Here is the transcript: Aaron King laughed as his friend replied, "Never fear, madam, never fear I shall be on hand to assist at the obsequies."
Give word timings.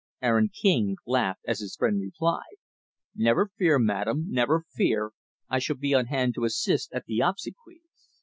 Aaron 0.23 0.49
King 0.49 0.95
laughed 1.05 1.41
as 1.45 1.59
his 1.59 1.75
friend 1.75 2.01
replied, 2.01 2.57
"Never 3.13 3.51
fear, 3.55 3.77
madam, 3.77 4.25
never 4.31 4.63
fear 4.73 5.11
I 5.47 5.59
shall 5.59 5.75
be 5.77 5.93
on 5.93 6.07
hand 6.07 6.33
to 6.33 6.43
assist 6.45 6.91
at 6.91 7.05
the 7.05 7.19
obsequies." 7.19 8.09